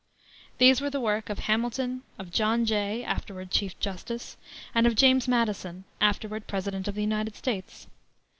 These 0.57 0.81
were 0.81 0.89
the 0.89 0.99
work 0.99 1.29
of 1.29 1.37
Hamilton, 1.37 2.01
of 2.17 2.31
John 2.31 2.65
Jay, 2.65 3.03
afterward 3.03 3.51
Chief 3.51 3.79
Justice, 3.79 4.35
and 4.73 4.87
of 4.87 4.95
James 4.95 5.27
Madison, 5.27 5.83
afterward 6.01 6.47
President 6.47 6.87
of 6.87 6.95
the 6.95 7.01
United 7.01 7.35
States. 7.35 7.85